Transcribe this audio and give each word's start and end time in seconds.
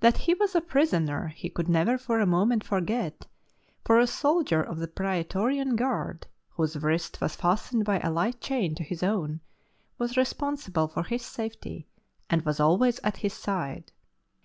That 0.00 0.16
he 0.16 0.34
was 0.34 0.56
a 0.56 0.60
prisoner 0.60 1.28
he 1.28 1.48
could 1.48 1.68
never 1.68 1.96
for 1.96 2.18
a 2.18 2.26
moment 2.26 2.64
forget, 2.64 3.28
for 3.84 4.00
a 4.00 4.08
soldier 4.08 4.60
of 4.60 4.80
the 4.80 4.88
Praetorian 4.88 5.76
Guard, 5.76 6.26
whose 6.50 6.76
wrist 6.82 7.20
was 7.20 7.36
fastened 7.36 7.84
by 7.84 8.00
a 8.00 8.10
light 8.10 8.40
cham 8.40 8.74
to 8.74 8.82
his 8.82 9.04
own, 9.04 9.38
was 9.98 10.16
responsible 10.16 10.88
for 10.88 11.04
his 11.04 11.24
safety, 11.24 11.86
and 12.28 12.42
was 12.42 12.58
always 12.58 12.98
at 13.04 13.18
his 13.18 13.34
side. 13.34 13.92